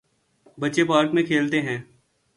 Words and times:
بچے 0.57 0.83
پارک 0.83 1.13
میں 1.13 1.23
کھیلتے 1.23 1.61
ہیں۔ 1.61 1.79